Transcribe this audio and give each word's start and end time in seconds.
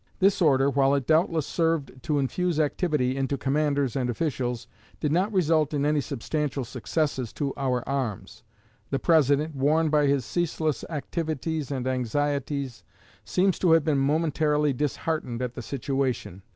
This 0.17 0.41
order, 0.41 0.67
while 0.67 0.95
it 0.95 1.05
doubtless 1.05 1.45
served 1.45 2.01
to 2.01 2.17
infuse 2.17 2.59
activity 2.59 3.15
into 3.15 3.37
commanders 3.37 3.95
and 3.95 4.09
officials, 4.09 4.65
did 4.99 5.11
not 5.11 5.31
result 5.31 5.75
in 5.75 5.85
any 5.85 6.01
substantial 6.01 6.65
successes 6.65 7.31
to 7.33 7.53
our 7.55 7.87
arms. 7.87 8.41
The 8.89 8.97
President, 8.97 9.53
worn 9.53 9.89
by 9.89 10.07
his 10.07 10.25
ceaseless 10.25 10.83
activities 10.89 11.69
and 11.69 11.85
anxieties, 11.85 12.83
seems 13.23 13.59
to 13.59 13.73
have 13.73 13.83
been 13.83 13.99
momentarily 13.99 14.73
disheartened 14.73 15.39
at 15.39 15.53
the 15.53 15.61
situation. 15.61 16.41